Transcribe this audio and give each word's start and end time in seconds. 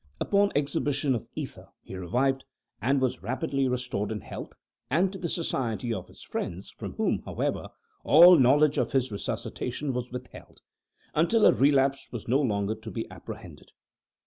Upon 0.19 0.51
exhibition 0.55 1.13
of 1.13 1.27
ether 1.35 1.67
he 1.83 1.95
revived 1.95 2.43
and 2.81 2.99
was 2.99 3.21
rapidly 3.21 3.67
restored 3.67 4.09
to 4.09 4.17
health, 4.19 4.53
and 4.89 5.11
to 5.13 5.19
the 5.19 5.29
society 5.29 5.93
of 5.93 6.07
his 6.07 6.23
friends 6.23 6.71
from 6.71 6.93
whom, 6.93 7.21
however, 7.23 7.69
all 8.03 8.39
knowledge 8.39 8.79
of 8.79 8.93
his 8.93 9.11
resuscitation 9.11 9.93
was 9.93 10.11
withheld, 10.11 10.61
until 11.13 11.45
a 11.45 11.51
relapse 11.51 12.11
was 12.11 12.27
no 12.27 12.41
longer 12.41 12.73
to 12.73 12.89
be 12.89 13.05
apprehended. 13.11 13.73